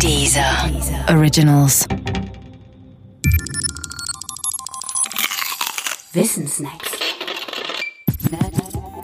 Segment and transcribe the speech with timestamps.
[0.00, 0.70] Dieser
[1.08, 1.86] Originals.
[6.12, 6.90] Wissensnacks.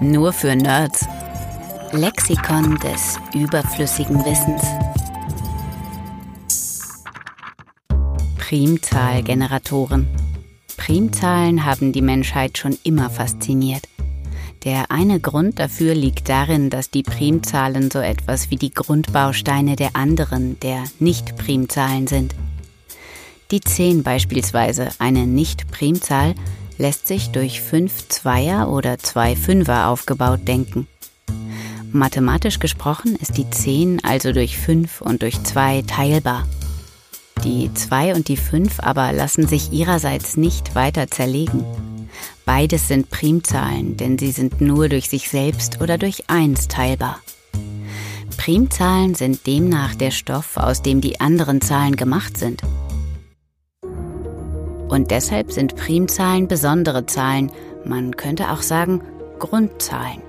[0.01, 1.07] Nur für Nerds.
[1.93, 4.63] Lexikon des überflüssigen Wissens.
[8.39, 10.09] Primzahlgeneratoren.
[10.77, 13.85] Primzahlen haben die Menschheit schon immer fasziniert.
[14.65, 19.97] Der eine Grund dafür liegt darin, dass die Primzahlen so etwas wie die Grundbausteine der
[19.97, 22.35] anderen, der Nicht-Primzahlen sind.
[23.51, 26.35] Die 10 beispielsweise, eine Nicht-Primzahl,
[26.77, 30.87] lässt sich durch fünf Zweier oder zwei Fünfer aufgebaut denken.
[31.93, 36.47] Mathematisch gesprochen ist die 10 also durch 5 und durch 2 teilbar.
[37.45, 41.65] Die 2 und die 5 aber lassen sich ihrerseits nicht weiter zerlegen.
[42.53, 47.21] Beides sind Primzahlen, denn sie sind nur durch sich selbst oder durch 1 teilbar.
[48.37, 52.63] Primzahlen sind demnach der Stoff, aus dem die anderen Zahlen gemacht sind.
[54.89, 57.53] Und deshalb sind Primzahlen besondere Zahlen,
[57.85, 59.01] man könnte auch sagen
[59.39, 60.21] Grundzahlen.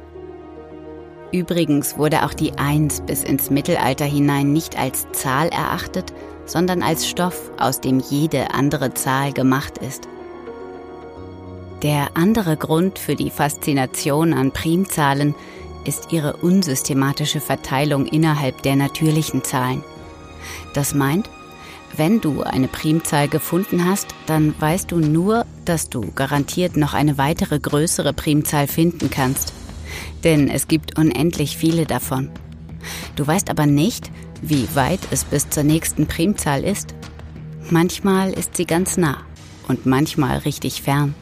[1.32, 6.14] Übrigens wurde auch die 1 bis ins Mittelalter hinein nicht als Zahl erachtet,
[6.46, 10.08] sondern als Stoff, aus dem jede andere Zahl gemacht ist.
[11.84, 15.34] Der andere Grund für die Faszination an Primzahlen
[15.84, 19.84] ist ihre unsystematische Verteilung innerhalb der natürlichen Zahlen.
[20.76, 21.28] Das meint,
[21.98, 27.18] wenn du eine Primzahl gefunden hast, dann weißt du nur, dass du garantiert noch eine
[27.18, 29.52] weitere größere Primzahl finden kannst.
[30.24, 32.30] Denn es gibt unendlich viele davon.
[33.16, 36.94] Du weißt aber nicht, wie weit es bis zur nächsten Primzahl ist.
[37.72, 39.18] Manchmal ist sie ganz nah
[39.68, 41.16] und manchmal richtig fern.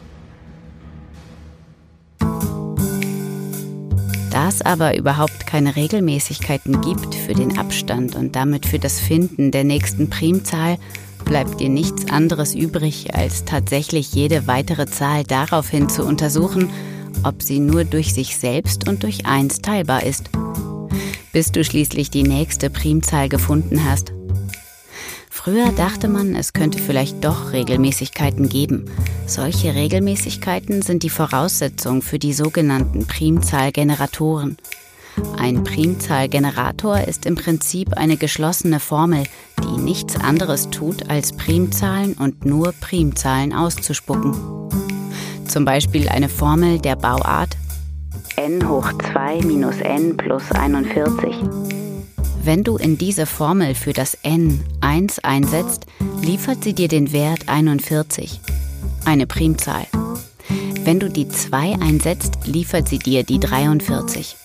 [4.31, 9.51] Da es aber überhaupt keine Regelmäßigkeiten gibt für den Abstand und damit für das Finden
[9.51, 10.77] der nächsten Primzahl,
[11.25, 16.69] bleibt dir nichts anderes übrig, als tatsächlich jede weitere Zahl daraufhin zu untersuchen,
[17.23, 20.29] ob sie nur durch sich selbst und durch eins teilbar ist
[21.31, 24.13] bis du schließlich die nächste Primzahl gefunden hast.
[25.41, 28.83] Früher dachte man, es könnte vielleicht doch Regelmäßigkeiten geben.
[29.25, 34.57] Solche Regelmäßigkeiten sind die Voraussetzung für die sogenannten Primzahlgeneratoren.
[35.37, 39.23] Ein Primzahlgenerator ist im Prinzip eine geschlossene Formel,
[39.63, 44.35] die nichts anderes tut, als Primzahlen und nur Primzahlen auszuspucken.
[45.47, 47.55] Zum Beispiel eine Formel der Bauart
[48.35, 51.88] n hoch 2 minus n plus 41.
[52.41, 55.85] Wenn du in diese Formel für das n 1 einsetzt,
[56.21, 58.39] liefert sie dir den Wert 41,
[59.05, 59.85] eine Primzahl.
[60.83, 64.37] Wenn du die 2 einsetzt, liefert sie dir die 43,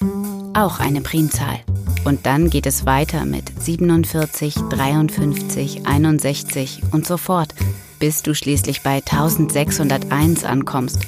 [0.55, 1.61] auch eine Primzahl.
[2.05, 7.55] Und dann geht es weiter mit 47, 53, 61 und so fort,
[8.01, 10.99] bis du schließlich bei 1601 ankommst.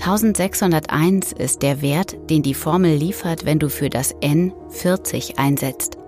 [0.00, 5.98] 1601 ist der Wert, den die Formel liefert, wenn du für das n 40 einsetzt.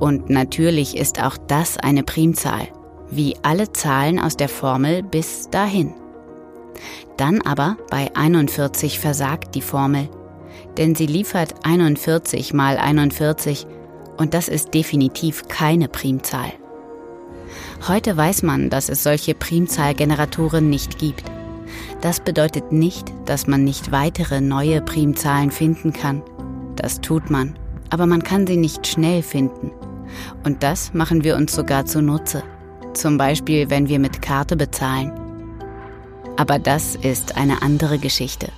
[0.00, 2.68] Und natürlich ist auch das eine Primzahl,
[3.10, 5.94] wie alle Zahlen aus der Formel bis dahin.
[7.16, 10.08] Dann aber bei 41 versagt die Formel,
[10.78, 13.66] denn sie liefert 41 mal 41
[14.16, 16.52] und das ist definitiv keine Primzahl.
[17.86, 21.24] Heute weiß man, dass es solche Primzahlgeneratoren nicht gibt.
[22.02, 26.20] Das bedeutet nicht, dass man nicht weitere neue Primzahlen finden kann.
[26.74, 27.56] Das tut man,
[27.90, 29.70] aber man kann sie nicht schnell finden.
[30.44, 32.42] Und das machen wir uns sogar zunutze.
[32.92, 35.12] Zum Beispiel, wenn wir mit Karte bezahlen.
[36.36, 38.48] Aber das ist eine andere Geschichte.